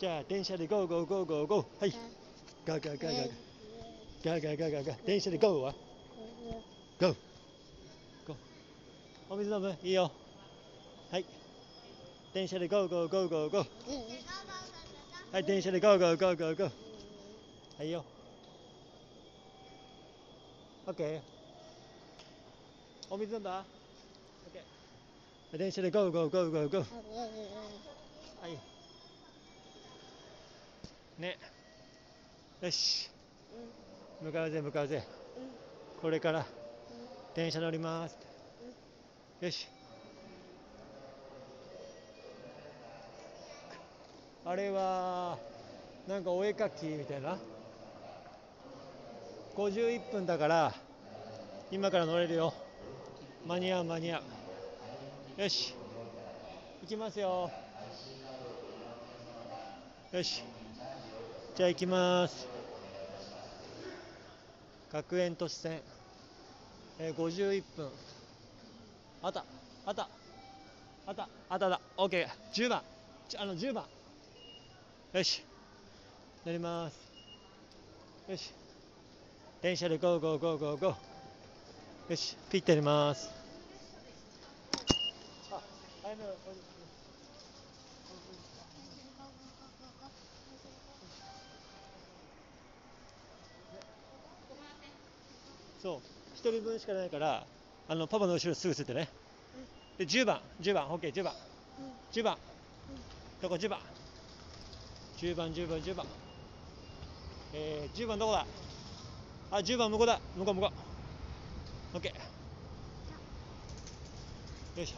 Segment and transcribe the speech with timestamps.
[0.00, 1.94] じゃあ電車でゴーゴーゴーゴーゴーはい
[2.64, 3.30] ガーガーガーガー
[4.24, 5.74] ガーガーガーガーガー電車でゴーは
[6.98, 7.14] ゴー
[8.26, 8.36] ゴー
[9.28, 10.10] お水飲むいいよ
[11.10, 11.26] はい
[12.32, 13.66] 電車でゴーゴーゴーゴーゴー
[15.32, 16.70] はい電車でゴーゴーゴーゴーゴー
[17.76, 18.02] はいよ
[20.86, 21.20] オッケー
[23.10, 23.50] お水飲んだ
[24.46, 26.80] オッケー電車でゴーゴーゴーゴーゴー
[28.40, 28.58] はい
[31.20, 31.38] ね。
[32.62, 33.10] よし。
[34.22, 35.04] 向かうぜ向かうぜ。
[36.00, 36.46] これから。
[37.34, 38.16] 電車乗ります。
[39.40, 39.68] よし。
[44.44, 45.38] あれは
[46.08, 47.38] なんかお絵描きみたいな。
[49.56, 50.74] 51分だから
[51.70, 52.54] 今から乗れるよ。
[53.46, 54.22] 間に合う間に合
[55.38, 55.42] う。
[55.42, 55.74] よし。
[56.82, 57.50] 行きますよ。
[60.12, 60.42] よし。
[61.60, 62.48] じゃあ行きます。
[64.90, 65.82] 学園都市線、
[66.98, 67.90] えー、51分。
[69.22, 69.44] あった。
[69.84, 70.08] あった。
[71.06, 71.28] あった。
[71.50, 71.66] あった。
[71.66, 71.80] あった。
[71.98, 72.82] OK10 番。
[73.36, 73.84] あの10番。
[75.12, 75.44] よし。
[76.46, 76.96] 乗ります。
[78.26, 78.54] よし。
[79.60, 82.10] 電車でゴーゴーゴーゴーゴー。
[82.12, 82.38] よし。
[82.50, 83.28] ピッてやります。
[85.52, 85.60] あ
[95.82, 96.00] そう。
[96.36, 97.46] 1人分しかないから
[97.88, 99.08] あのパパの後ろすぐついてね。
[99.98, 100.40] で10番。
[100.60, 100.88] 10番。
[100.88, 101.34] OK10 番。
[102.12, 102.38] 10番。
[103.42, 103.80] どこ？10番。
[105.18, 106.06] 10番10番10番。
[107.54, 108.46] えー、10番どこだ？
[109.50, 110.20] あ10番向こうだ。
[110.36, 110.72] 向こう向こ
[111.94, 111.96] う。
[111.96, 112.12] OK よ
[114.82, 114.96] いしょ。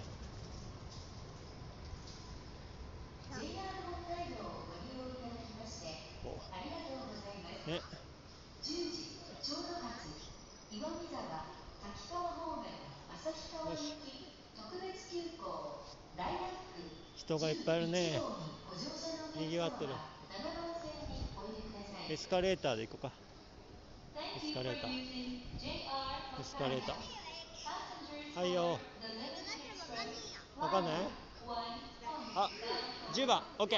[7.70, 8.01] ね
[17.22, 18.20] 人がいっぱいいるね。
[19.36, 19.90] にぎわってる。
[22.10, 23.12] エスカレーターで行こうか。
[24.36, 24.90] エスカレーター。
[26.40, 28.40] エスカレーター。
[28.40, 28.76] はいよ。
[30.60, 30.94] わかんない？
[32.34, 32.50] あ
[33.14, 33.40] 10番。
[33.56, 33.68] OKOK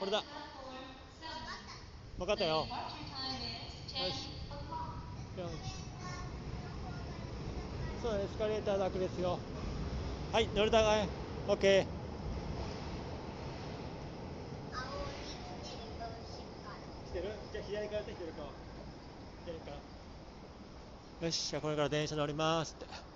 [0.00, 0.24] これだ。
[2.18, 2.56] 分かったよ。
[2.56, 2.66] よ
[4.10, 4.26] し。
[8.02, 9.38] そうエスカレーター楽ですよ。
[10.32, 11.08] はい乗れたかい
[11.46, 11.86] OK 来て
[17.20, 17.28] る？
[17.52, 18.44] じゃあ左から来てるか
[19.44, 19.70] 左か
[21.20, 21.26] ら。
[21.26, 23.11] よしじゃあこれから電車乗りますって